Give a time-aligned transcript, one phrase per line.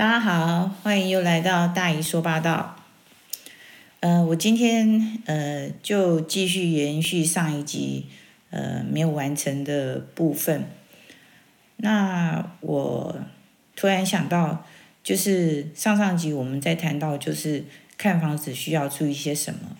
[0.00, 2.74] 大家好，欢迎又来到大姨说八道。
[4.00, 8.06] 呃，我今天呃就继续延续上一集
[8.48, 10.64] 呃没有完成的部分。
[11.76, 13.14] 那我
[13.76, 14.64] 突然想到，
[15.04, 17.66] 就是上上集我们在谈到，就是
[17.98, 19.76] 看房子需要注意些什么。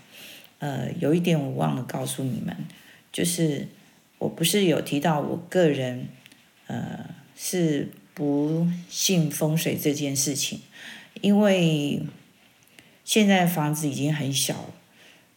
[0.59, 2.55] 呃，有一点我忘了告诉你们，
[3.11, 3.69] 就是
[4.19, 6.09] 我不是有提到我个人
[6.67, 7.89] 呃是。
[8.21, 10.61] 不信风水这件事情，
[11.23, 12.03] 因为
[13.03, 14.75] 现在房子已经很小了，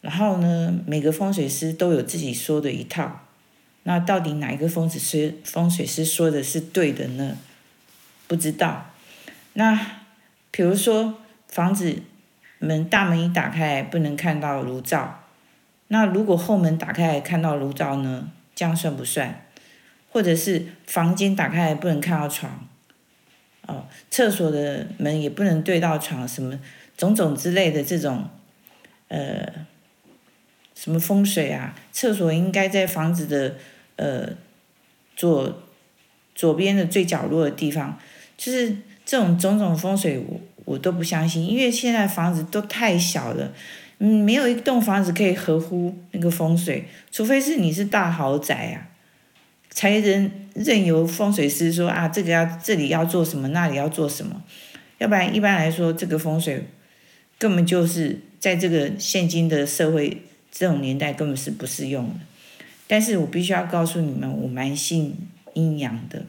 [0.02, 3.22] 然后呢，每个风水师都有自己说的一套，
[3.84, 7.38] 那到底哪一个风水师风水师说的是对的呢？
[8.28, 8.88] 不知道。
[9.54, 10.02] 那
[10.52, 12.02] 比如说房子
[12.60, 15.24] 门大门一打开不能看到炉灶，
[15.88, 18.30] 那如果后门打开看到炉灶呢？
[18.54, 19.46] 这样算不算？
[20.12, 22.68] 或者是房间打开不能看到床？
[23.68, 26.60] 哦，厕所的门也不能对到床，什么
[26.98, 28.28] 种种之类的这种，
[29.08, 29.48] 呃，
[30.76, 31.74] 什么风水啊？
[31.92, 33.56] 厕所应该在房子的
[33.96, 34.30] 呃
[35.16, 35.64] 左
[36.36, 37.98] 左边的最角落的地方，
[38.36, 43.54] 就是这种种种风水我，我都不相信，因为现在房子都太小了，
[44.00, 48.90] 嗯，没有一栋房子可以合乎那个风水，除非是你是大豪宅啊。
[49.70, 54.44] 才任任由风水师说啊，这个要这里要做什么，那里要做什么，
[55.00, 56.68] 要不然一般来说，这个风水
[57.40, 62.14] 根本就是在这个现今的社会这种年代根本是不适用的。
[62.88, 65.16] 但是我必须要告诉你们，我蛮信
[65.54, 66.24] 阴阳的，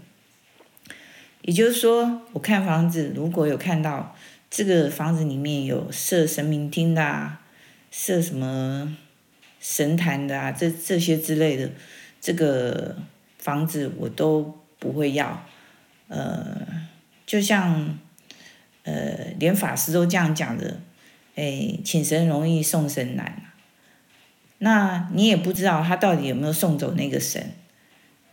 [1.42, 4.16] 也就是说，我看房子如果有看到
[4.50, 7.42] 这个房子里面有设神明厅的啊，
[7.90, 8.96] 设什么
[9.60, 11.70] 神坛的啊，这这些之类的，
[12.20, 12.96] 这个。
[13.44, 15.44] 房子我都不会要，
[16.08, 16.66] 呃，
[17.26, 17.98] 就像，
[18.84, 20.80] 呃，连法师都这样讲的，
[21.34, 23.42] 哎，请神容易送神难，
[24.60, 27.50] 那你也不知道他到底有没有送走那个神，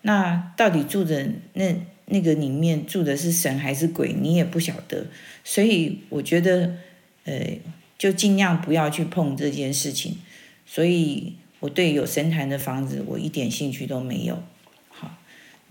[0.03, 5.07] 那到底住的那那个里面住的是神还是鬼，你也不晓得，
[5.43, 6.77] 所以我觉得，
[7.25, 7.57] 呃，
[7.97, 10.19] 就尽量不要去碰这件事情，
[10.65, 14.41] 所以我对有神坛的房子我一点兴趣都没有。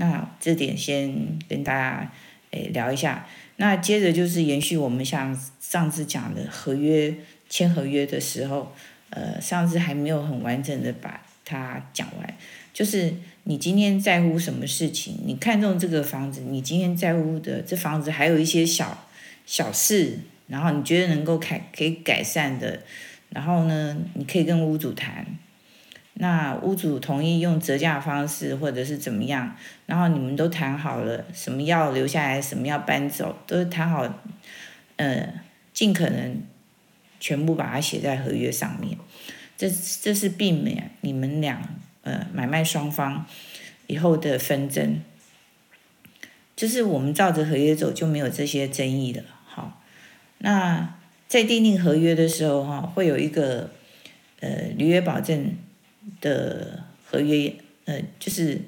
[0.00, 2.11] 那这点先跟大家
[2.53, 7.15] 诶聊一下，那接着就是延续我们像上次讲的合约
[7.50, 8.72] 签合约的时候，
[9.11, 12.34] 呃，上次还没有很完整的把它讲完，
[12.72, 13.12] 就是
[13.44, 19.06] 你今天在乎什么事情，你看中这个房子，你今天在乎的这房子还有一些小
[19.44, 22.84] 小事，然后你觉得能够改可以改善的，
[23.28, 25.27] 然后呢，你可以跟屋主谈。
[26.22, 34.06] 那屋主同意用折价方式，或者是怎么样，然后你们都谈好了，什么要留下来，什么要搬走，都是谈好，
[34.97, 35.32] 呃，
[35.72, 36.42] 尽可能
[37.19, 38.98] 全部把它写在合约上面。
[39.56, 39.70] 这
[40.03, 41.62] 这是避免你们俩
[42.03, 43.25] 呃买卖双方
[43.87, 45.00] 以后的纷争，
[46.54, 49.22] 就是我们照着合约走，就没有这些争议了。
[49.47, 49.81] 好，
[50.37, 50.97] 那
[51.28, 53.70] 在订定合约的时候哈，会有一个
[54.41, 55.56] 呃履约保证。
[56.21, 57.54] 的合约，
[57.84, 58.60] 呃，就是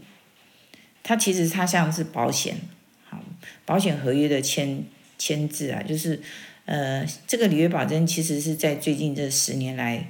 [1.03, 2.57] 它其实它像是保险，
[3.05, 3.23] 好，
[3.65, 4.85] 保险合约的签
[5.19, 6.21] 签字啊，就是
[6.65, 10.09] 呃，这个履约保证其实是在最近这十年来，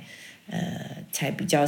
[0.48, 0.58] 呃，
[1.10, 1.66] 才比较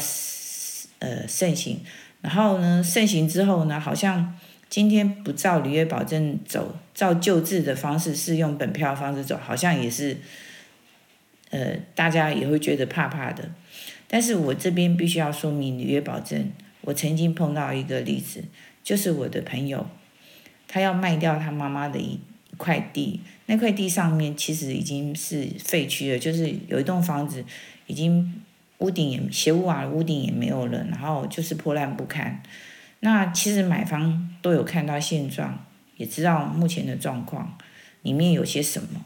[0.98, 1.80] 呃盛行。
[2.20, 4.38] 然后呢，盛行之后呢，好像
[4.70, 10.16] 今天不照履约保证走，照旧制的方式是用本票方式走，好像也是，
[11.50, 13.50] 呃，大家也会觉得怕怕的。
[14.08, 16.50] 但是我这边必须要说明履约保证。
[16.82, 18.44] 我曾经碰到一个例子，
[18.82, 19.86] 就是我的朋友，
[20.68, 22.20] 他要卖掉他妈妈的一
[22.58, 27.42] 块地，那块地上面其实已经是废墟了，就是有一栋房子
[27.86, 28.42] 已经
[28.78, 32.42] 屋顶也斜屋瓦屋顶也没有了，然后就是破烂不堪。
[33.00, 35.64] 那其实买方都有看到现状，
[35.96, 37.56] 也知道目前的状况
[38.02, 39.02] 里面有些什么，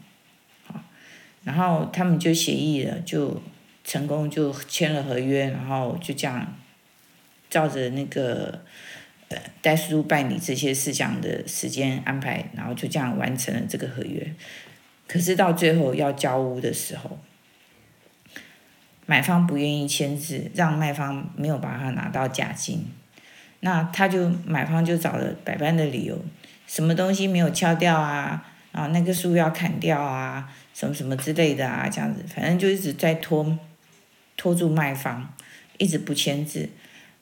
[0.67, 0.83] 好，
[1.45, 3.41] 然后他们就协议了，就。
[3.89, 6.55] 成功就签了合约，然后就这样
[7.49, 8.61] 照着那个
[9.29, 14.31] 呃代书办理这些事项的时间安排，然后就这样完成了这个合约。
[15.07, 17.19] 可是到最后要交屋的时候，
[19.07, 22.93] 买方不愿意签字，让卖方没有把它拿到价金。
[23.61, 26.23] 那他就买方就找了百般的理由，
[26.67, 33.59] 什么东西没有敲掉啊，啊那个树要砍掉啊，什么什么之类的啊，这样子，反正就一直在拖。
[34.39, 35.35] 拖住卖方，
[35.77, 36.71] 一直不签字，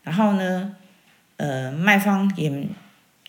[0.05, 0.77] 然后呢，
[1.39, 2.69] 呃，卖方也，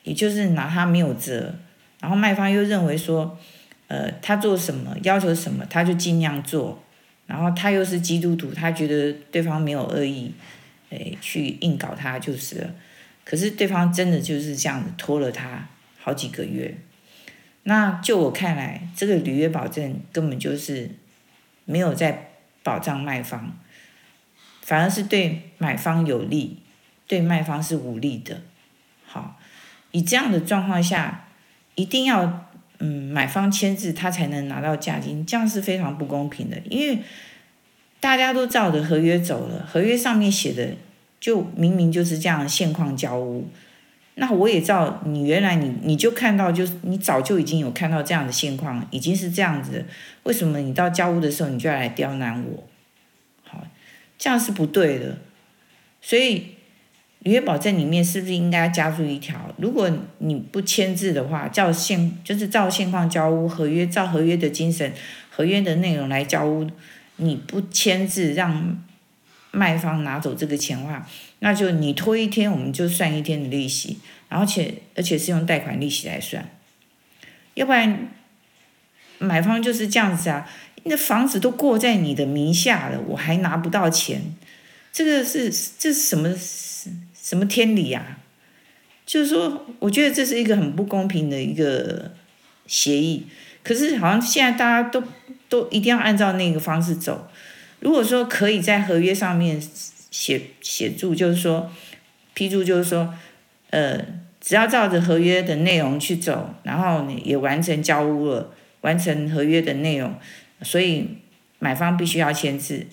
[0.03, 1.55] 也就是拿他没有辙，
[1.99, 3.39] 然后卖方又认为说，
[3.87, 6.83] 呃，他做什么要求什么，他就尽量做。
[7.25, 10.33] 然后他又是基督徒，他觉得对方没有恶意，
[10.91, 12.75] 诶，去硬搞他就是了。
[13.25, 15.67] 可是对方真的就是这样子拖了他
[15.99, 16.77] 好几个月。
[17.63, 20.89] 那就我看来，这个履约保证根本就是
[21.65, 22.29] 没有在
[22.63, 23.59] 保障卖方，
[24.67, 26.59] 反而是对买方有利，
[27.07, 28.41] 对卖方是无利的。
[29.05, 29.39] 好，
[29.91, 31.27] 以这样的状况下，
[31.75, 32.43] 一定要。
[32.79, 36.55] 嗯，买方签字，他才能拿到价金，这样是非常不公平的。
[36.69, 36.99] 因为
[37.99, 40.75] 大家都照着合约走了，合约上面写的
[41.19, 43.49] 就明明就是这样现况交屋。
[44.13, 49.83] 那我也照你原来你你就看到，就是你早就已经有看到这样的现况，已经是这样子。
[50.21, 52.63] 为什么你到交屋的时候你就要来刁难我？
[54.17, 55.17] 这样是不对的。
[56.01, 56.53] 所以。
[57.21, 59.53] 履约保证里面是不是应该加入一条？
[59.57, 64.93] 如果你不签字的话，照现就是照现况交屋合约，照合约的精神、
[65.31, 66.69] 合约的内容来交屋，
[67.17, 68.81] 你不签字让
[69.51, 71.05] 卖方拿走这个钱的话，
[71.39, 73.97] 那就你拖一天，我们就算一天的利息，
[74.29, 76.47] 而且而且是用贷款利息来算，
[77.55, 78.09] 要不然
[79.17, 80.47] 买方就是这样子啊，
[80.87, 84.21] 那房子都过在你的名下了，我还拿不到钱，
[84.91, 86.33] 这个是这是什么？
[87.21, 88.19] 什么天理呀？
[89.05, 92.13] 就是说，我觉得这是一个很不公平的一个
[92.67, 93.27] 协议。
[93.63, 95.03] 可是好像现在大家都
[95.49, 97.29] 都一定要按照那个方式走。
[97.81, 99.61] 如果说可以在合约上面
[100.09, 101.69] 写写注，就是说
[102.33, 103.13] 批注，就是说，
[103.71, 103.99] 呃，
[104.39, 110.15] 只要照着合约的内容去走，然后也完成交屋了，完成合约的内容，
[110.61, 111.17] 所以
[111.59, 112.87] 买方必须要签字。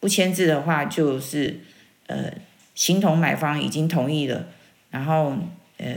[0.00, 1.60] 不签字的话，就是
[2.06, 2.32] 呃。
[2.74, 4.46] 形同买方已经同意了，
[4.92, 5.36] 然后
[5.78, 5.92] 呃，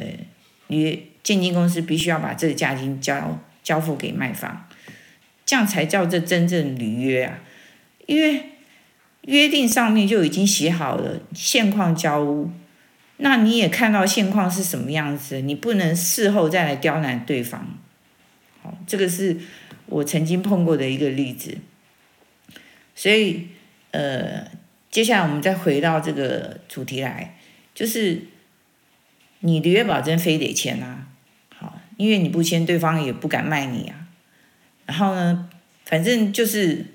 [0.66, 4.68] 你建金公司必须要把这个价金交交付给卖方，
[5.46, 7.38] 这样才叫这真正履约啊！
[8.08, 8.46] 因为
[9.26, 12.50] 约定上面就已经写好了现况交屋，
[13.18, 17.78] 那你也看到现况是什么样子，你不能事后再来刁难对方。
[18.64, 19.38] 好，这个是
[19.92, 21.60] 我曾经碰过的一个例子，
[22.96, 23.50] 所以
[23.92, 24.50] 呃。
[24.92, 27.38] 接下来我们再回到这个主题来，
[27.74, 28.24] 就是
[29.40, 31.08] 你履约保证非得签啊，
[31.56, 34.06] 好，因为你不签，对方也不敢卖你啊。
[34.86, 35.50] 然后呢，
[35.86, 36.88] 反正就是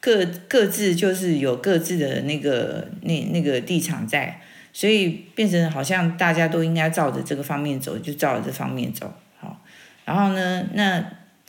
[0.00, 4.42] 各各自就是有各自的那个那那个地场在，
[4.74, 9.64] 所以变成好像大家都应该照着这个方面走，就照着这方面走，好。
[10.04, 11.02] 然后呢，那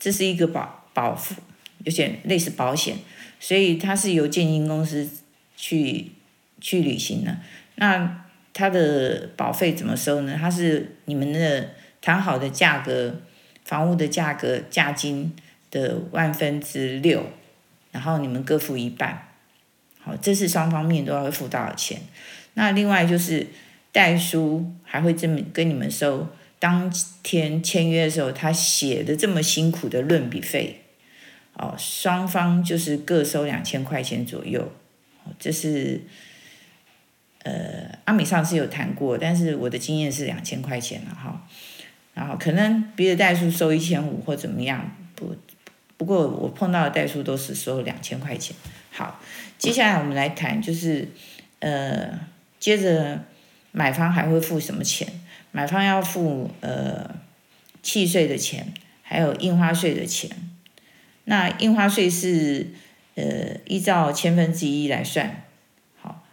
[0.04, 1.34] 这是一个保保付，
[1.84, 2.98] 有点类似保险，
[3.40, 5.08] 所以它是由建金公司。
[5.56, 6.10] 去
[6.60, 7.38] 去履行的，
[7.76, 10.36] 那他的保费怎么收呢？
[10.38, 11.70] 他是你们的
[12.02, 13.20] 谈好的价格，
[13.64, 15.32] 房屋的价格价金
[15.70, 17.24] 的万分之六，
[17.92, 19.28] 然后你们各付一半，
[20.00, 22.00] 好，这是双方面都要付到的钱。
[22.54, 23.46] 那另外就是
[23.92, 26.28] 代书还会这么跟你们收，
[26.64, 26.90] 当
[27.22, 30.80] 天签约的时候他写的这么辛苦的论笔费，
[31.52, 34.72] 哦，双方就是各收两千块钱左右。
[35.38, 36.00] 这是，
[37.42, 41.46] 呃，阿美上次有谈过，但是我的经验是两千块钱了哈，
[42.14, 45.36] 然后可能别的代数收一千五或怎么样，不，
[45.98, 48.56] 不过我碰到的代数都是收两千块钱。
[48.90, 49.20] 好，
[49.58, 51.10] 接下来我们来谈，就是，
[51.58, 52.18] 呃，
[52.58, 53.22] 接着
[53.72, 55.06] 买方还会付什么钱？
[55.54, 57.14] 买方要付呃
[57.82, 60.28] 契税的钱，还有印花税的钱。
[61.24, 62.66] 那印花税是。
[63.16, 65.44] 呃，依照千分之一来算，
[66.00, 66.26] 好，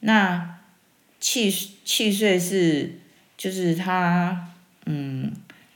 [0.00, 0.60] 那
[1.20, 1.50] 契
[1.84, 2.92] 契税是
[3.36, 4.48] 就是他
[4.86, 5.30] 嗯，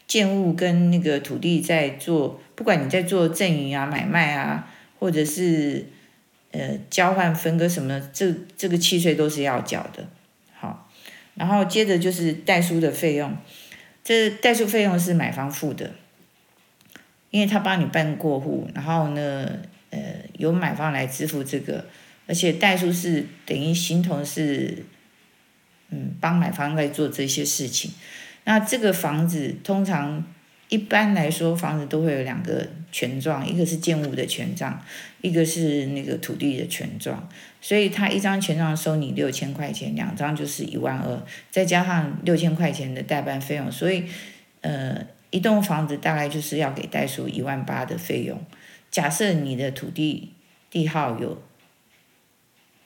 [0.06, 5.84] 建物跟那个土地在做，不管你在做赠与啊、买卖啊，或者是
[6.52, 10.08] 呃交换分割什么，这这个契税都是要缴的，
[11.40, 13.34] 然后接着就是代书的费用，
[14.04, 15.94] 这代书费用是买方付的，
[17.30, 19.50] 因为他帮你办过户，然后呢。
[19.92, 19.98] 呃，
[20.38, 21.84] 由买方来支付这个，
[22.28, 24.84] 而且代书是等于形同是，
[25.88, 27.90] 嗯，帮买方在做这些事情。
[28.44, 30.24] 那这个房子通常
[30.70, 34.80] 一般来说，房子都会有两个权状，一个是建物的权状，
[35.20, 37.28] 一个是那个土地的权状。
[37.60, 44.04] 所以他一张权状收你六千块钱，两张就是一万二，再加上六千块钱的代办费用，所以
[44.60, 48.40] 呃，一栋房子大概就是要给代书一万八的费用。
[48.92, 50.32] 假设你的土地
[50.70, 51.42] 地号有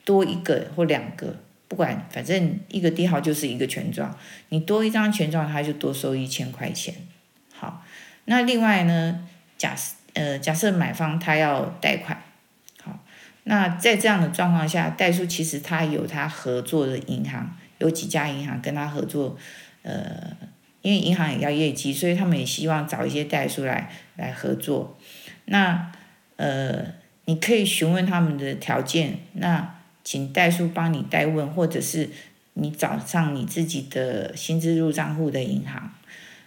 [0.03, 1.37] 多一个或两个，
[1.67, 4.17] 不管反正一个地号就是一个权状，
[4.49, 6.95] 你多一张权状，他就多收一千块钱。
[7.57, 7.83] 好，
[8.25, 12.21] 那另外呢，假设呃假设买方他要贷款，
[12.83, 12.99] 好，
[13.45, 19.37] 那在这样的状况下，代书其实他有他合作的银行，有几家银行跟他合作，
[19.83, 20.35] 呃，
[20.81, 24.97] 因为银行也要业绩，所以他们也希望找一些代书来来合作。
[25.45, 25.91] 那
[26.35, 26.85] 呃，
[27.25, 32.09] 你可以询问他们的条件，那请代书帮你代问，或者是
[32.53, 35.93] 你找上你自己的薪资入账户的银行。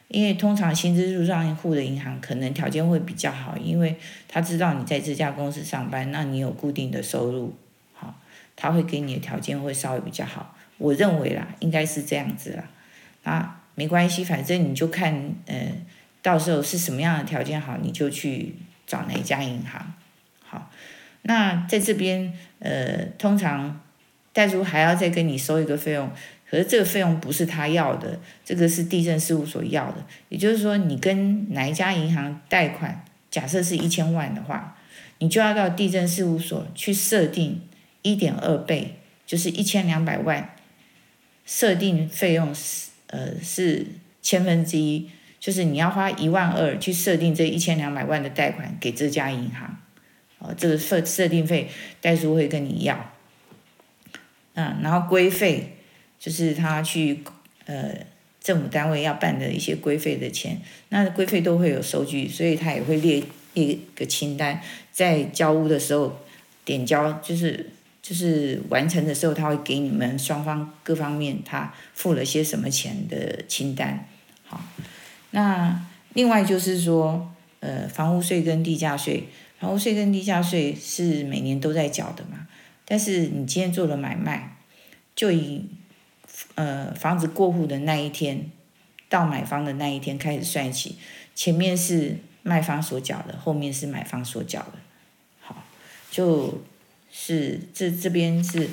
[0.08, 3.94] 因为通常薪资入账户的银行可能条件会比较好，因为
[4.26, 7.54] 他知道你在这家公司上班，那你有固定的收入，
[7.92, 8.14] 好，
[8.56, 10.56] 他会给你的条件会稍微比较好。
[10.78, 12.64] 我认为啦，应该是这样子啦。
[13.22, 15.72] 啊，没关系，反正你就看，呃，
[16.22, 18.54] 到时候是什么样的条件好，你就去
[18.86, 19.92] 找哪家银行。
[20.42, 20.70] 好，
[21.22, 23.78] 那在这边，呃，通常
[24.32, 26.10] 代书还要再跟你收一个费用。
[26.50, 30.06] 可是这个费用不是他要的，这个是地震事务所要的。
[30.30, 34.78] 也就是说，你跟哪一家银行贷款，假设是一千万的话，
[35.18, 37.60] 你就要到地震事务所去设定
[38.00, 38.94] 一点二倍，
[39.26, 40.54] 就是一千两百万，
[41.44, 43.86] 设定费用是呃是
[44.22, 49.76] 千分之一，就是你要花一万二去设定这一千两百万的贷款给这家银行，
[50.38, 51.68] 哦，这个设设定费
[52.00, 53.12] 代书会跟你要，
[54.54, 55.74] 嗯，然后规费。
[56.18, 57.20] 就是他去
[57.66, 57.94] 呃
[58.40, 63.22] 政府单位要办的一些规费的钱，那规费都会有收据，所以他也会列
[63.54, 64.60] 一个清单，
[64.92, 66.20] 在交屋的时候
[66.64, 67.70] 点交，就是
[68.00, 74.08] 就是完成的时候，他会给你们双方各方面他付了些什么钱的清单。
[74.46, 74.62] 好，
[75.32, 75.84] 那
[76.14, 79.24] 另外就是说，呃，房屋税跟地价税，
[79.58, 82.46] 房屋税跟地价税是每年都在缴的嘛，
[82.86, 84.56] 但是你今天做了买卖，
[85.14, 85.66] 就以
[86.54, 88.50] 呃，房子过户的那一天，
[89.08, 90.96] 到买方的那一天开始算起，
[91.34, 94.72] 前面是卖方所缴的，后面是买方所缴的。
[95.40, 95.64] 好，
[96.10, 96.62] 就
[97.10, 98.68] 是这这边是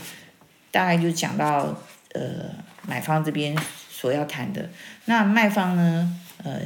[0.72, 1.81] 大概就讲到
[2.13, 2.51] 呃
[2.88, 3.57] 买方这边
[3.89, 4.69] 所要谈的，
[5.05, 6.62] 那卖方呢，呃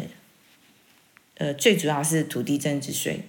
[1.35, 3.21] 呃最主要是土地增值税。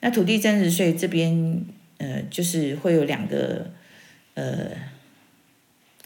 [0.00, 1.64] 那土地增值税这边
[1.98, 3.70] 呃就是会有两个
[4.34, 4.72] 呃。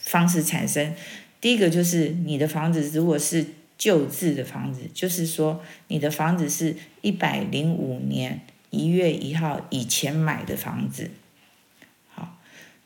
[0.03, 0.93] 方式产生，
[1.41, 3.45] 第一个就是你的房子如果是
[3.77, 11.09] 旧制的房子，就是说你的房子是一百零五年一月一号以前买的房子，
[12.09, 12.37] 好，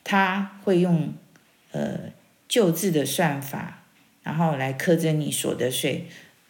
[0.03, 1.13] 他会用
[1.71, 2.12] 呃
[2.47, 3.83] 旧制的算法，
[4.24, 6.07] 然后来课征你所得税，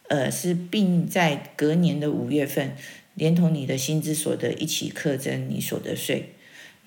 [0.08, 2.76] 呃是并在隔年的五月份，
[3.14, 6.34] 连同你的薪资所得一起课征你所得税。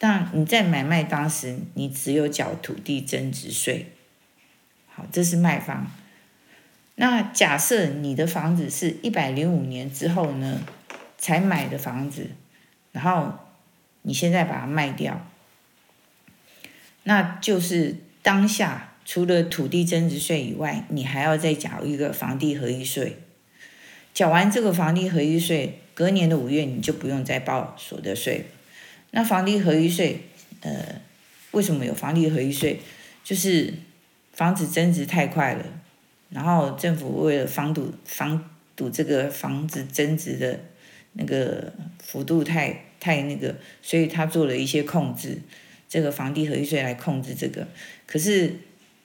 [0.03, 3.91] 但你在买卖当时，你只有缴土地增值税。
[4.87, 5.91] 好，这是卖方。
[6.95, 10.63] 那假设你的房子是一百零五年之后呢，
[11.19, 12.31] 才买的房子，
[12.91, 13.31] 然后
[14.01, 15.23] 你现在把它卖掉，
[17.03, 23.19] 那就是当下除了土地增值税以外，你还要再缴一个房地合一税。
[24.15, 28.47] 缴完这个房地合一税，隔年的五月你就不用再报所得税。
[29.11, 30.21] 那房地合一税，
[30.61, 31.01] 呃，
[31.51, 32.79] 为什么有房地合一税？
[33.23, 33.73] 就是
[34.33, 35.63] 房子增值太快了，
[36.29, 40.59] 然后政府为了防堵防堵这个房子增值的
[41.13, 45.39] 那个幅度太太那个，所以他做了一些控制，
[45.87, 47.67] 这个房地合一税来控制这个。
[48.07, 48.55] 可是，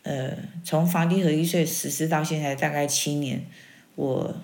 [0.03, 3.45] 呃，从房地合一税实施到现在大概七年，
[3.97, 4.37] 我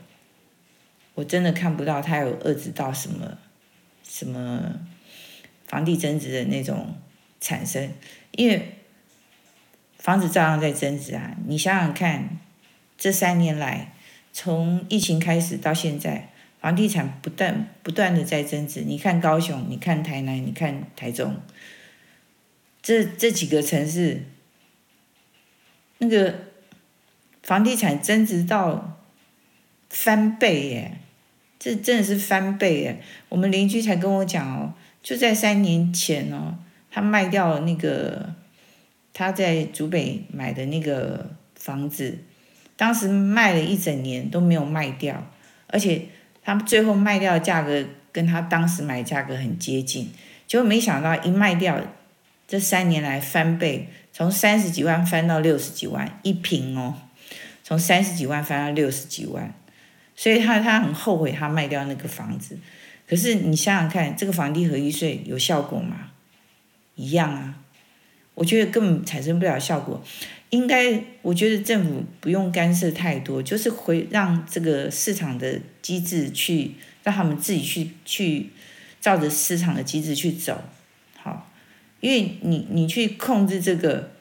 [1.14, 3.38] 我真的看不到它有遏制到什么
[4.02, 4.80] 什么。
[5.72, 6.94] 房地增值的那种
[7.40, 7.90] 产生，
[8.32, 8.74] 因为
[9.96, 11.34] 房子照样在增值啊！
[11.46, 12.38] 你想想看，
[12.98, 13.94] 这三年来，
[14.34, 16.28] 从疫情开始到现在，
[16.60, 18.82] 房地产不断不断的在增值。
[18.82, 21.36] 你看高雄，你看台南，你看台中，
[22.82, 24.26] 这这几个城市，
[25.96, 26.48] 那个
[27.42, 29.00] 房地产增值到
[29.88, 30.98] 翻倍耶！
[31.58, 33.02] 这真的是翻倍耶！
[33.30, 34.74] 我们邻居才跟我讲哦。
[35.02, 36.54] 就在三年前哦，
[36.90, 38.34] 他卖掉了那个
[39.12, 42.18] 他在竹北买的那个房子，
[42.76, 45.26] 当时卖了一整年都没有卖掉，
[45.66, 46.06] 而且
[46.42, 50.10] 他最后卖掉的价格跟他当时买的价格很接近，
[50.46, 51.80] 结果没想到一卖掉，
[52.46, 56.94] 这三年来翻倍，从三十几万翻到六十几万一平哦，
[57.64, 59.52] 从三十几万翻到六十几万，
[60.14, 62.56] 所以他他很后悔他卖掉那个房子。
[63.12, 66.12] 可是你想想看，这个房地合一税有效果吗？
[66.94, 67.58] 一样啊，
[68.32, 70.02] 我觉得根本产生不了效果。
[70.48, 78.48] 应该，我觉得政府不用干涉太多，就是回让这个市场的机制去让他们自己去去
[78.98, 80.64] 照着市场的机制去走，
[81.18, 81.50] 好，
[82.00, 84.12] 因为你你去控制这个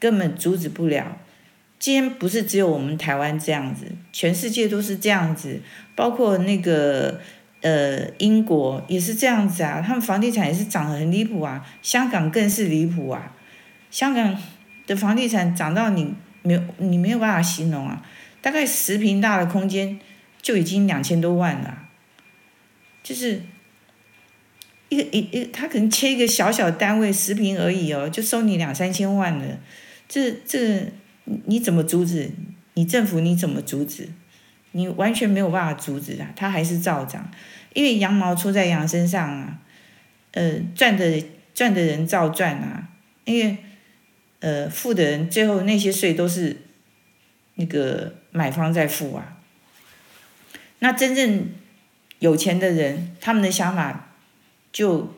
[0.00, 1.18] 根本阻止不了。
[1.78, 5.60] 今天不是只有我们台湾这样子，全世界都是这样子，
[5.94, 7.20] 包括那个
[7.62, 13.34] 呃英国也是这样子啊，他们房地产也是涨得很离谱啊，香港更是离谱啊，
[13.90, 14.36] 香港
[14.86, 18.04] 的房地产涨到你没有你没有办法形容啊，
[18.40, 19.98] 大概十平大的空间
[20.42, 21.88] 就已经两千多万了，
[23.02, 23.40] 就是
[24.90, 29.58] 一个一一他可能切一个小小单位十平而已哦，就收你两三千万了，
[30.08, 30.92] 这这。
[31.46, 32.32] 你怎么阻止？
[32.74, 34.08] 你政府你怎么阻止？
[34.72, 36.32] 你完全没有办法阻止啊！
[36.34, 37.30] 它还是照涨，
[37.72, 39.58] 因为羊毛出在羊身上啊。
[40.32, 41.22] 呃，赚的
[41.54, 42.88] 赚的人照赚啊，
[43.26, 43.58] 因为
[44.40, 46.56] 呃付的人最后那些税都是
[47.56, 49.36] 那个买方在付啊。
[50.78, 51.50] 那真正
[52.18, 54.14] 有钱的人，他们的想法
[54.72, 55.14] 就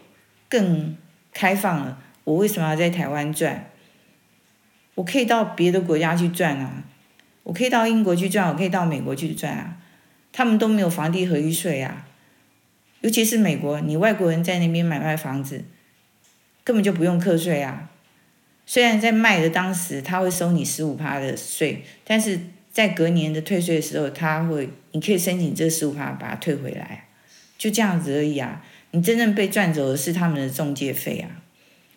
[0.48, 0.96] 更
[1.32, 2.02] 开放了。
[2.24, 3.70] 我为什么要在台湾赚？
[4.96, 6.82] 我可以到别的国家去赚啊，
[7.44, 9.76] 我可以到英国去赚，我可以到美国去赚啊，
[10.32, 12.06] 他们都没有房地合一税啊，
[13.02, 15.62] 尤其是美国，你外国人在那边买卖房子，
[16.64, 17.90] 根本就不用课税啊。
[18.66, 22.40] 虽然在卖的当时他会收你十五趴的税，但是
[22.72, 27.06] 在隔年的退税的时候，他会，你可以申请这十五趴把它退回来，
[27.56, 28.64] 就这样子而已啊。
[28.90, 31.28] 你真正被赚走的是他们的中介费啊，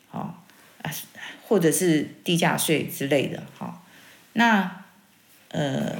[0.09, 0.43] 好
[0.83, 0.91] 啊。
[1.49, 3.85] 或者是地价税之类的，好，
[4.33, 4.83] 那
[5.57, 5.95] 呃，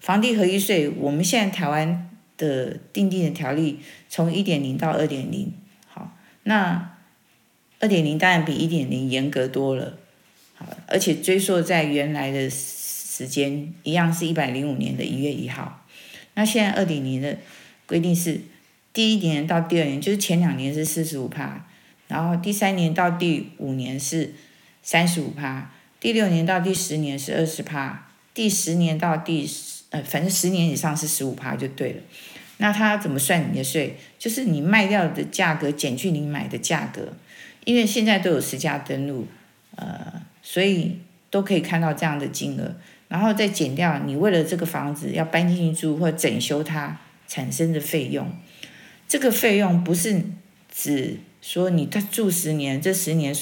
[0.00, 3.78] 房地合一税，我们现在台湾的订定的条例
[4.08, 5.52] 从一点零到二点零，
[5.86, 6.96] 好，那
[7.78, 9.98] 二点零当然比一点零严格多了，
[10.56, 15.86] 好，而且追溯在原来的时间一样是一百零五年的一月一号，
[16.34, 17.38] 那现在二点零的
[17.86, 18.40] 规定是
[18.92, 21.64] 第一年到第二年，就是前两年是四十五趴。
[22.08, 24.34] 然后第三年到第五年是
[24.82, 32.00] 三十五趴，第六年到第十年是二十趴，第十年到第十呃，反正十年以上是十五趴就对了。
[32.58, 33.96] 那他怎么算你的税？
[34.18, 37.14] 就是你卖掉的价格减去你买的价格，
[37.64, 39.26] 因为现在都有实价登录，
[39.76, 40.98] 呃，所以
[41.30, 42.76] 都可以看到这样的金额，
[43.08, 48.30] 然后再减掉你为了这个房子要搬进去住或整修它产生的费用。
[49.08, 50.22] 这个费用不是
[50.70, 51.18] 指。
[51.40, 53.32] 说你他住十年，这十年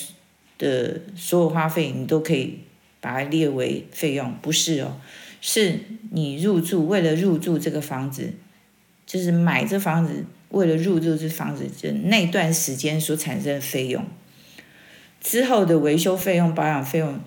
[0.59, 2.61] 的所有花费你都可以
[3.01, 4.99] 把它列为费用，不是哦，
[5.40, 8.33] 是你入住为了入住这个房子，
[9.07, 14.05] 就是买这房子为了入住这房子，就那段时间所产生的费用，
[15.21, 17.21] 之后的维修费用、保养费用，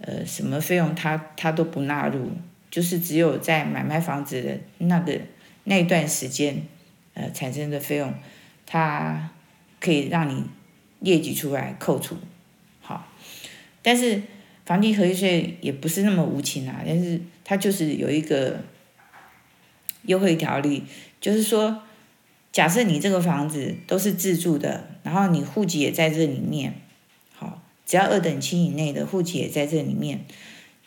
[0.00, 2.30] 呃，什么费用他他都不纳入，
[2.70, 5.20] 就是只有在买卖房子的那个
[5.64, 6.62] 那段时间，
[7.14, 8.14] 呃，产生的费用，
[8.66, 9.30] 他。
[9.78, 10.42] 可以让你
[11.00, 12.16] 列举出来扣除，
[13.86, 14.20] 但是
[14.64, 18.58] 房地合一税也不是那么无情啊，但是它就是有一个
[20.06, 20.82] 优惠条例，
[21.20, 21.82] 就是说，
[22.50, 26.74] 假设你这个房子都是自住的，然后你户籍也在这里面，
[27.32, 30.24] 好，只要二等亲以内的户籍也在这里面，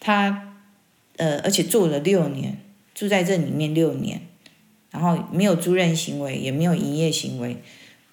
[0.02, 0.58] 他
[1.16, 2.58] 呃，而且住了六年，
[2.94, 4.20] 住在这里面六年，
[4.92, 7.56] 然后没有租赁行为，也没有营业行为。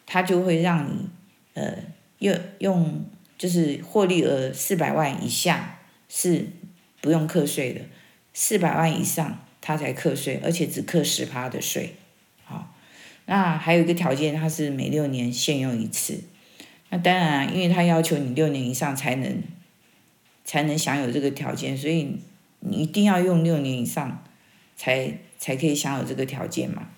[0.06, 1.08] 他就会让你，
[1.54, 1.76] 呃，
[2.20, 3.04] 用用
[3.38, 6.46] 就是获利额四百万以下是
[7.00, 7.80] 不用课税的，
[8.32, 11.94] 四百万以上他才课税，而且只课十趴的税。
[12.44, 12.74] 好，
[13.26, 16.20] 那还有一个条件，它是每六年限用一次。
[16.90, 19.42] 那当然，因为他要求你六年以上才能
[20.44, 22.16] 才能享有这个条件，所以
[22.60, 24.24] 你一定要用六年以上
[24.76, 26.88] 才才可以享有这个条件嘛。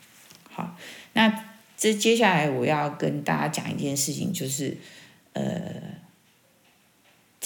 [0.50, 0.76] 好，
[1.12, 1.44] 那。
[1.80, 4.76] 这接下来我要跟大家讲一件事情，就是，
[5.32, 5.62] 呃，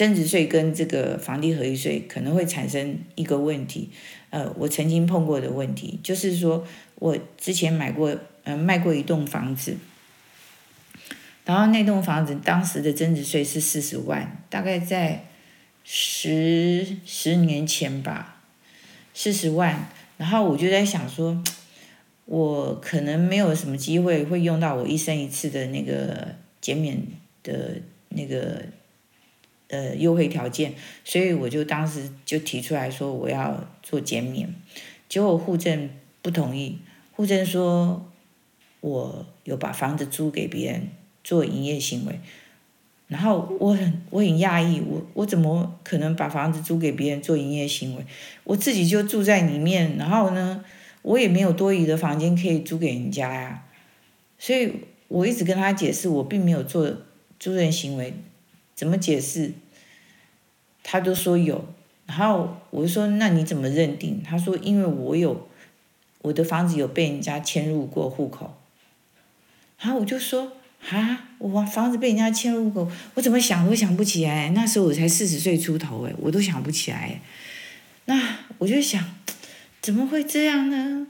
[0.03, 3.89] 增值税跟这个房地合一税可能会产生一个问题，
[4.31, 9.77] 呃，我曾经碰过的问题，就是说我之前买过，呃，卖过一栋房子，
[11.45, 15.27] 然后那栋房子当时的增值税是四十万，大概在
[15.85, 18.43] 十十年前吧，
[19.15, 21.41] 四十万，然后我就在想说。
[22.25, 26.29] 我可能没有什么机会会用到我一生一次的那个
[26.61, 26.97] 减免
[27.43, 28.63] 的那个
[29.73, 34.49] 呃优惠条件，所以我就当时就提出来说我要做减免，
[35.09, 35.91] 结果户政
[36.23, 36.79] 不同意，
[37.11, 38.09] 户政说
[38.81, 40.89] 我有把房子租给别人
[41.25, 42.21] 做营业行为，
[43.09, 48.05] 然后我很我很讶异，我我怎么可能把房子租给别人做营业行为？
[48.45, 50.65] 我自己就住在里面，然后呢？
[51.03, 53.65] 我也没有多余的房间可以租给人家呀。
[54.39, 54.73] 所以
[55.09, 56.97] 我一直跟他解释，我并没有做
[57.41, 58.15] 租人行为，
[58.75, 59.53] 怎么解释？
[60.83, 61.65] 他都说有。
[62.07, 64.23] 然后我就说，那你怎么认定？
[64.23, 65.49] 他说，因为我有
[66.23, 68.57] 我的房子有被人家迁入过户口。
[69.81, 70.53] 然后我就说。
[70.91, 71.29] 啊！
[71.39, 74.51] 我房子被人家迁入过，我怎么想都想不起来。
[74.51, 77.21] 那时候我才四十岁出头，诶，我都想不起来。
[78.07, 79.15] 那我就想，
[79.81, 81.07] 怎么会这样呢？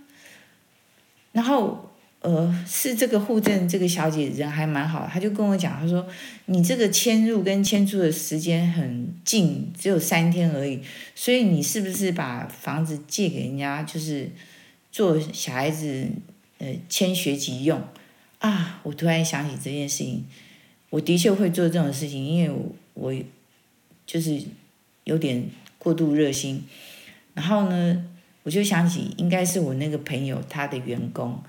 [1.33, 1.92] 然后，
[2.23, 6.07] 呃，是这个户政这个小姐人还蛮好，她就跟我讲，她说
[6.47, 10.81] 你这个迁入跟迁出的时间很近，只有三天而已，
[11.15, 14.31] 所以你是不是把房子借给人家，就是
[14.91, 16.09] 做小孩子
[16.59, 17.83] 呃迁学籍用？
[18.39, 18.81] 啊！
[18.83, 20.25] 我突然想起这件事情，
[20.91, 23.15] 我的确会做这种事情，因为我，我
[24.05, 24.41] 就是
[25.05, 25.45] 有点
[25.79, 26.65] 过度热心。
[27.35, 28.05] 然后呢，
[28.43, 31.41] 我就想起应该是我那个朋友他的员工，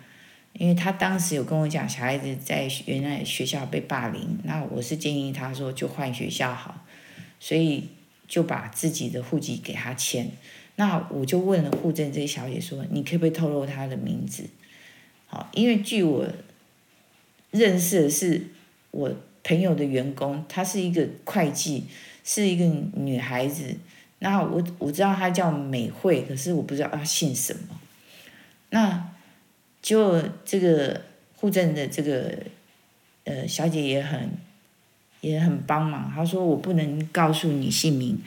[0.54, 6.86] 因为他当时有跟我讲，小孩子在原来学校被霸凌，那我是建议他说就换学校好，
[7.40, 7.90] 所以
[8.28, 10.30] 就把自己的户籍给他签。
[10.76, 14.44] 那我就问了户政这小姐说：“你可不可以透露他的名字？”
[15.28, 16.28] 好，因为据我。
[17.56, 18.48] 认识的是
[18.90, 21.86] 我朋友的员工，她是一个会计，
[22.24, 23.76] 是一个女孩子。
[24.18, 27.80] 那我我知道她叫美惠，可是我不知道她姓什么。
[28.72, 29.13] 那
[29.84, 31.02] 就这个
[31.36, 32.36] 户政的这个
[33.26, 34.32] 呃小姐也很
[35.22, 36.12] 也很帮忙。
[36.16, 38.18] 她说我不能告诉你姓名，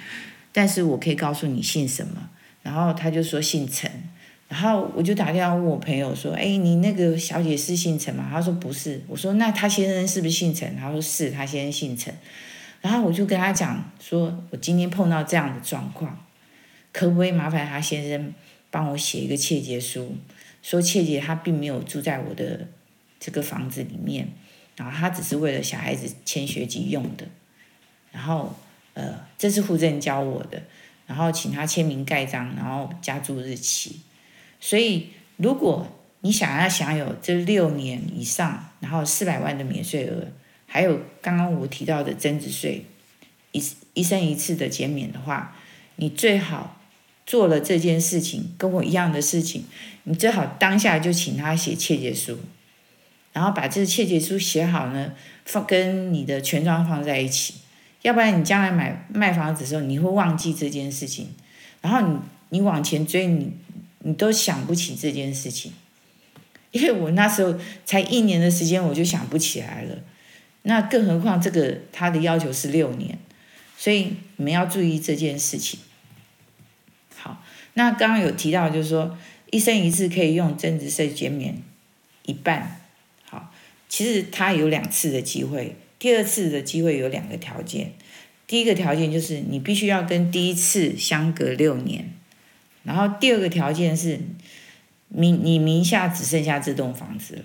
[0.53, 2.31] 但是我可以告诉你姓什么。
[2.63, 3.91] 然后她就说姓陈。
[4.49, 12.15] 然后我就打电话问我朋友说：“哎，你那个小姐是姓陈吗？”她说：“不是。”我说：“那她先生是不是姓陈？”她说：“是，她先生姓陈。”
[12.81, 16.25] 然后我就跟她讲说：“我今天碰到这样的状况，
[16.93, 18.33] 可不可以麻烦她先生
[18.71, 20.15] 帮我写一个切结书，
[20.67, 22.67] 说切结他并没有住在我的
[23.21, 24.29] 这个房子里面，
[24.75, 27.29] 然后他只是为了小孩子签学籍用的。
[28.11, 28.53] 然后
[28.95, 30.61] 呃，这是户政教我的，
[31.07, 34.01] 然后请他签名盖章，然后加注日期。”
[34.59, 35.87] 所以，如果
[36.23, 40.27] 你想要享有这六年以上，然后四百万的免税额，
[40.67, 42.85] 还有刚刚我提到的增值税，
[43.53, 43.63] 一
[43.95, 45.57] 一生一次的减免的话，
[45.95, 46.76] 你最好
[47.27, 49.65] 做了这件事情，跟我一样的事情，
[50.05, 52.39] 你最好当下就请他写切结书，
[53.33, 55.13] 然后把这个切结书写好呢，
[55.45, 57.55] 放跟你的权状放在一起，
[58.03, 61.29] 要不然你将来买卖房子的时候，你会忘记这件事情，
[61.83, 63.53] 然后你你往前追你。
[64.01, 65.73] 你都想不起这件事情，
[66.71, 69.99] 因为我那时候才一年的时间，我就想不起来了。
[70.63, 73.19] 那更何况这个他的要求是六年，
[73.77, 75.81] 所以你们要注意这件事情。
[77.79, 79.19] 那刚刚有提到，就是说
[79.51, 81.63] 一生一次可以用增值税减免
[82.25, 82.81] 一半。
[83.25, 83.53] 好，
[83.87, 87.93] 其实他有两次的机会，第二次的机会有两个条件。
[88.47, 92.13] 第一个条件就是你必须要跟第一次相隔六年。
[92.83, 94.21] 然后第二个条件是，
[95.09, 97.45] 名你名下只剩下这栋房子了，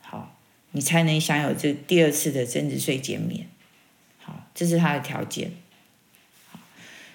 [0.00, 0.36] 好，
[0.72, 3.46] 你才能享有这第二次的增值税减免，
[4.18, 5.52] 好，这是它的条件。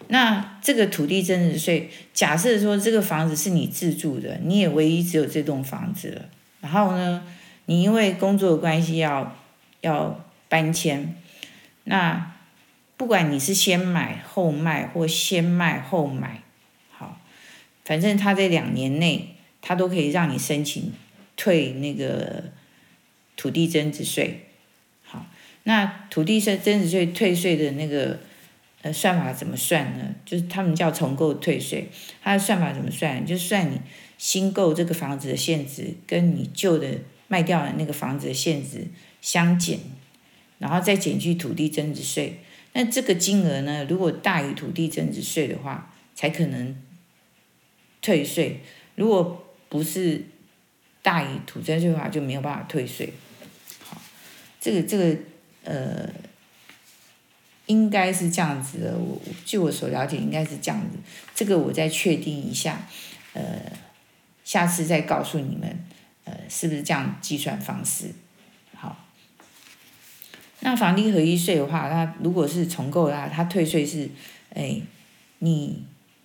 [0.07, 6.21] 那这个土地增值税，假设说这个房子是你自住的，你也唯一只有这栋房子了，
[6.61, 7.25] 然后呢，
[7.65, 9.35] 你因为工作关系要
[9.81, 11.15] 要搬迁，
[11.85, 12.31] 那。
[12.97, 16.41] 不管你是先买后卖或先卖后买，
[16.91, 17.19] 好，
[17.83, 20.93] 反正他在两年内，他都可以让你申请
[21.35, 22.45] 退那个
[23.35, 24.45] 土地增值税。
[25.03, 25.25] 好，
[25.63, 28.21] 那土地增增值税退税的那个
[28.85, 30.13] 呃算法怎么算呢？
[30.23, 31.89] 就是他们叫重购退税，
[32.21, 33.25] 它的算法怎么算？
[33.25, 33.81] 就算你
[34.19, 36.87] 新购这个房子的现值跟你旧的
[37.27, 38.85] 卖掉的那个房子的现值
[39.21, 39.79] 相减，
[40.59, 42.41] 然后再减去土地增值税。
[42.73, 46.75] 那这个金额呢，如果大于土地增值税的话，才可能
[48.03, 48.59] 退税；
[48.93, 50.25] 如果不是
[51.01, 53.11] 大于土增税的话，就没有办法退税。
[53.79, 53.99] 好，
[54.61, 55.17] 这个这个
[55.63, 56.07] 呃，
[57.67, 58.97] 应该是这样子的。
[58.97, 60.97] 我据我所了解，应该是这样子。
[61.33, 62.87] 这个我再确定一下，
[63.33, 63.43] 呃，
[64.43, 65.85] 下次再告诉你们，
[66.25, 68.11] 呃，是不是这样计算方式？
[68.75, 69.05] 好
[70.61, 74.09] 那房地合一税的话，它如果是重购的话，它退税是，
[74.53, 74.81] 哎，
[75.39, 75.83] 你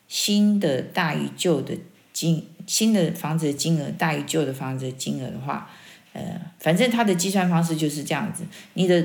[0.08, 1.76] 新的大于旧的
[2.12, 5.70] 金，新的房子的金额大于旧的房子的金额的话，
[6.12, 9.04] 呃，反正它的计算方式就是这样子，你的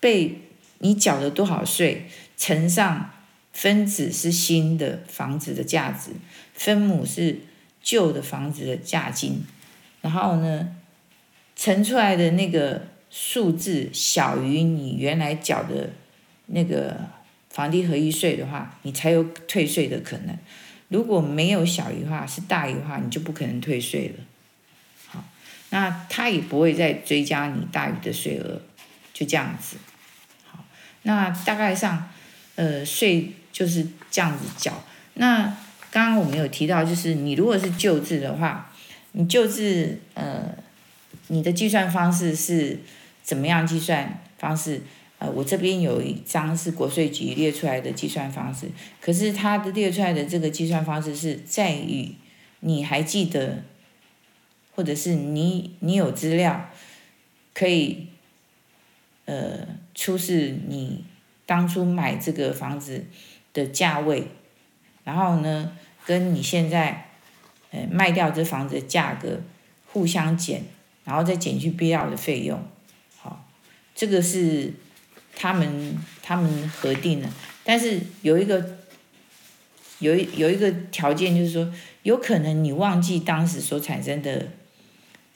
[0.00, 0.40] 被
[0.82, 3.10] 你缴了多少税乘上
[3.52, 6.10] 分子是新的房子的价值，
[6.54, 7.38] 分母是
[7.82, 9.42] 旧的房子的价金，
[10.00, 10.74] 然后呢，
[11.54, 15.90] 乘出来的那个数字小于你原来缴的
[16.46, 16.96] 那个
[17.50, 20.36] 房地合一税的话，你才有退税的可能。
[20.88, 24.24] 如果没有小于的话，是大于的话，你就不可能退税了。
[25.06, 25.24] 好，
[25.70, 28.60] 那他也不会再追加你大于的税额，
[29.12, 29.76] 就这样子。
[31.02, 32.08] 那大概上，
[32.54, 34.84] 呃，税就是这样子缴。
[35.14, 35.56] 那
[35.90, 38.72] 刚刚我们有提到，就是你如果是旧制的话，
[39.12, 40.54] 你旧制，呃，
[41.28, 42.80] 你的计算方式是
[43.22, 44.80] 怎么样计算方式？
[45.18, 48.68] 呃，我这边有一张是国税局列出来的计算方式，
[49.00, 52.12] 可是它的列出来的这个计算方式是在于
[52.58, 53.62] 你还记得，
[54.74, 56.70] 或者是你你有资料
[57.54, 58.08] 可以
[59.32, 61.04] 呃出示你
[61.46, 63.04] 当初买这个房子
[63.52, 64.28] 的价位，
[65.04, 67.08] 然后呢跟你现在
[67.70, 69.40] 呃卖掉这房子的价格
[69.86, 70.64] 互相减，
[71.04, 72.62] 然后再减去必要的费用，
[73.16, 73.48] 好，
[73.94, 74.74] 这个是。
[75.34, 77.28] 他们他们核定了，
[77.64, 78.76] 但是有一个
[79.98, 84.48] 有有一个条件，就是说有可能你忘记当时所产生的，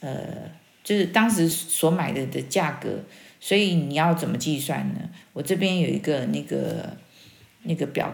[0.00, 0.50] 呃，
[0.84, 3.04] 就是当时所买的的价格，
[3.46, 5.08] 所以你要怎么计算呢？
[5.32, 6.96] 我这边有一个那个
[7.62, 8.12] 那个表，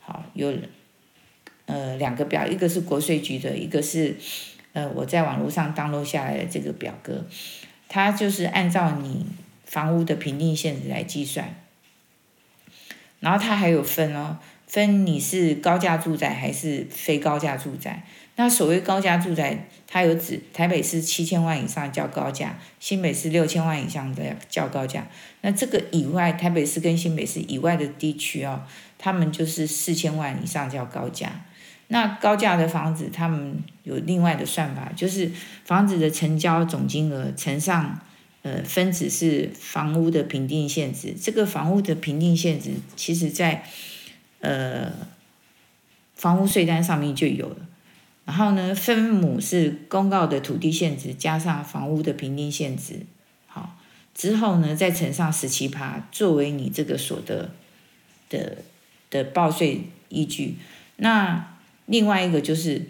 [0.00, 0.52] 好，有
[1.64, 4.16] 呃两个表，一个是国税局的，一个是
[4.74, 7.24] 呃我在网络上 download 下来的这个表格，
[7.88, 9.24] 它就是按照你。
[9.70, 11.54] 房屋的评定现值来计算，
[13.20, 18.04] 然后它还有分哦，分你是高价住宅还是非高价住宅。
[18.40, 25.06] 那所谓高价住宅，它有指台北市七千万以上叫高价，新北市六千万以上的叫高价。
[25.42, 28.62] 那这个以外，台北市跟新北市以外的地区哦，
[28.96, 31.44] 他们就是四千万以上叫高价。
[31.88, 35.30] 那高价的房子，他们有另外的算法，就是
[35.66, 38.00] 房子的成交总金额乘上。
[38.42, 43.64] 呃，分子是房屋的评定现值，这个房屋的评定现值，其实在
[44.40, 44.90] 呃
[46.14, 47.56] 房屋税单上面就有了。
[48.30, 53.00] 然后呢，分母是公告的土地现值加上房屋的评定现值，
[53.48, 53.76] 好，
[54.14, 57.50] 之后呢再乘上十七趴，作为你这个所得
[58.28, 58.58] 的
[59.10, 60.58] 的报税依据。
[60.98, 62.86] 那另外一个就是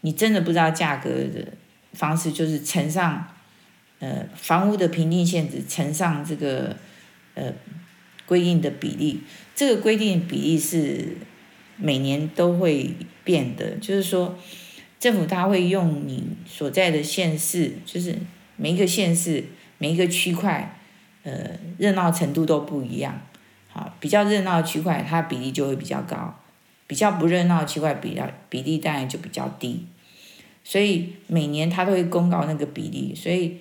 [0.00, 1.52] 你真的不知道价格的
[1.92, 3.28] 方式，就是乘上。
[4.00, 6.76] 呃，房屋的评定现值乘上这个
[7.34, 7.52] 呃
[8.26, 9.20] 规定的比例，
[9.54, 11.16] 这个规定比例是
[11.76, 13.76] 每年都会变的。
[13.78, 14.38] 就是说，
[14.98, 18.16] 政府它会用你所在的县市，就是
[18.56, 19.44] 每一个县市
[19.78, 20.78] 每一个区块，
[21.22, 23.20] 呃，热闹程度都不一样。
[23.68, 26.34] 好，比较热闹的区块，它比例就会比较高；
[26.86, 29.86] 比较不热闹的区块，比较比例当然就比较低。
[30.64, 33.58] 所以每年它都会公告那个比例，所以。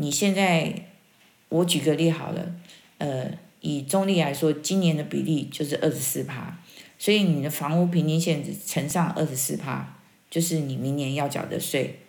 [0.00, 0.72] 你现在，
[1.48, 2.54] 我举个例好了，
[2.98, 3.28] 呃，
[3.60, 6.56] 以中坜来说，今年的比例就是二十四趴，
[6.96, 9.97] 所以你的房屋平均现值乘上二十四趴，
[10.30, 12.00] 就是你明年要缴的税，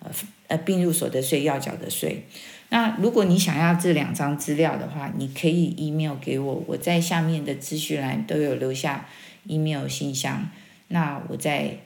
[0.00, 0.10] 呃
[0.48, 2.24] 呃，并入所得税要缴的税。
[2.70, 9.08] 那如果你想要这两张资料的话，你可以 email 给我，我在下面的资讯栏都有留下
[9.44, 10.50] email 信箱，
[10.88, 11.78] 那我再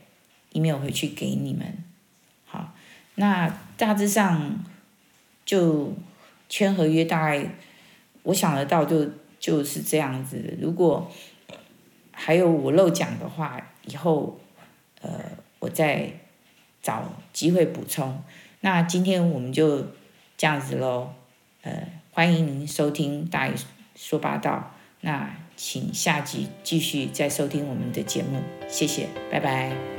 [0.52, 1.84] email 回去给你们。
[2.44, 2.74] 好，
[3.14, 4.64] 那大致上。
[5.44, 5.92] 就
[6.48, 7.44] 签合约，大概
[8.22, 9.10] 我想得到就
[9.40, 10.56] 就是这样子。
[10.62, 11.10] 如果
[12.12, 14.40] 还有我漏讲的话，以后
[15.00, 15.10] 呃
[15.62, 16.11] 我再
[16.83, 18.20] 找机会补充。
[18.61, 19.87] 那今天我们就
[20.37, 21.14] 这样子喽。
[21.62, 23.53] 呃，欢迎您收听大姨
[23.94, 24.75] 说八道。
[25.03, 29.91] 那请下集继续再收听我们的节目，谢谢，拜拜。